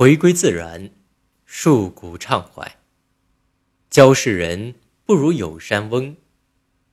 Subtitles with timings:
[0.00, 0.88] 回归自然，
[1.44, 2.78] 树谷畅怀。
[3.90, 6.16] 教世人不如有山翁，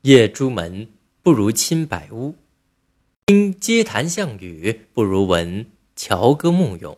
[0.01, 0.89] 夜朱门
[1.23, 2.35] 不如亲百屋。
[3.25, 6.97] 听街谈项羽，不如闻樵歌暮咏。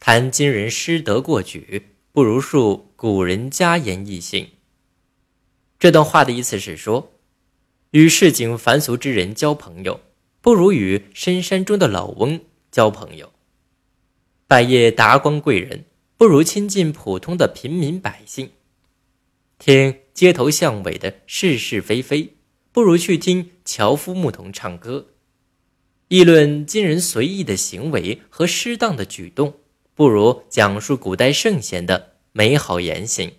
[0.00, 4.48] 谈今人失德过举，不如述古人佳言异行。
[5.78, 7.12] 这段话的意思是说，
[7.92, 10.00] 与市井凡俗之人交朋友，
[10.40, 12.40] 不如与深山中的老翁
[12.72, 13.32] 交朋友。
[14.50, 15.84] 拜谒达官贵人，
[16.16, 18.48] 不如亲近普通的平民百姓；
[19.60, 22.34] 听街头巷尾的是是非非，
[22.72, 25.04] 不如去听樵夫牧童唱歌；
[26.08, 29.54] 议论今人随意的行为和失当的举动，
[29.94, 33.30] 不如讲述古代圣贤的美好言行。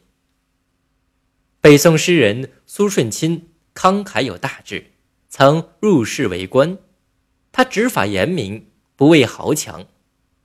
[1.60, 4.92] 北宋诗人苏舜钦慷慨有大志，
[5.28, 6.78] 曾入仕为官，
[7.52, 9.86] 他执法严明，不畏豪强。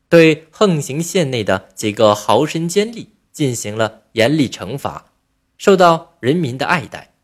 [0.09, 5.13] 对横行县内的几个豪绅奸吏进行了严厉惩罚，
[5.59, 7.15] 受到人民的爱戴。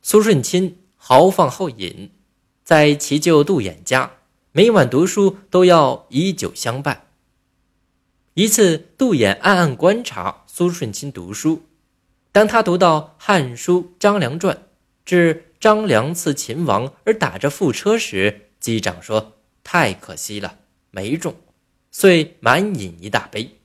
[0.00, 2.10] 苏舜钦豪放好饮，
[2.62, 4.12] 在其舅杜衍家，
[4.52, 7.08] 每晚读书都要以酒相伴。
[8.34, 11.62] 一次，杜衍暗暗观察苏舜钦读书，
[12.32, 14.56] 当他读到《汉书·张良传》
[15.04, 20.58] 至张良刺秦王而打着副车时，击掌说：“太可惜了，
[20.90, 21.34] 没中。”
[21.96, 23.60] 遂满饮一大杯，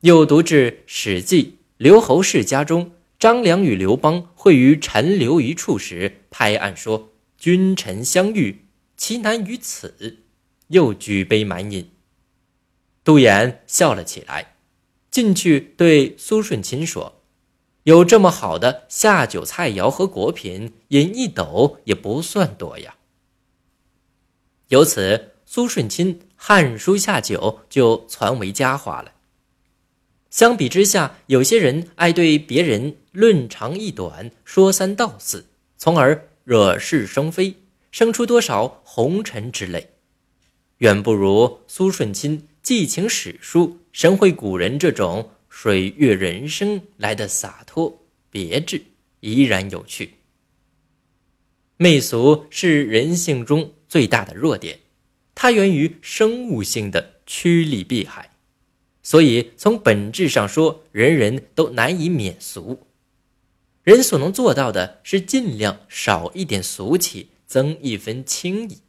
[0.00, 1.44] 又读至《史记·
[1.78, 10.18] 刘侯世家》中，张良与刘邦会于陈留一处时，拍案说：“君臣相遇，其难于此。”
[10.68, 11.90] 又举杯满饮。
[13.02, 14.56] 杜衍笑了起来，
[15.10, 17.22] 进去对苏舜钦说
[17.84, 22.96] ：“有这么好的下酒菜肴和果品，饮一斗也不算多呀。”
[24.68, 26.20] 由此，苏舜钦。
[26.42, 29.12] 汉书下酒就传为佳话了。
[30.30, 35.44] 相比之下，有些人爱对别人论长议短、说三道四，
[35.76, 37.56] 从而惹是生非，
[37.90, 39.90] 生出多少红尘之类，
[40.78, 48.82] 远不如苏舜钦寄情史书、神会古人这种水月人生来的洒脱别致，
[49.20, 50.14] 怡然有趣。
[51.76, 54.78] 媚俗是人性中最大的弱点。
[55.42, 58.30] 它源于生物性的趋利避害，
[59.02, 62.86] 所以从本质上说，人人都难以免俗。
[63.82, 68.82] 人所能做到的是尽量少一点俗气，增一分清逸，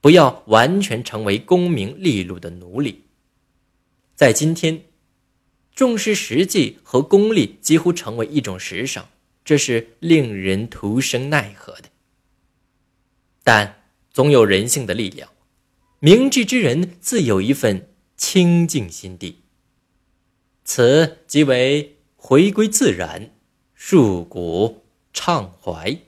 [0.00, 3.02] 不要完全成为功名利禄的奴隶。
[4.14, 4.82] 在今天，
[5.74, 9.06] 重视实际和功利几乎成为一种时尚，
[9.44, 11.90] 这是令人徒生奈何的。
[13.44, 15.28] 但总有人性的力量。
[16.00, 19.42] 明智之人自有一份清净心地，
[20.62, 23.34] 此即为回归自然，
[23.74, 24.84] 树谷
[25.14, 25.98] 畅怀。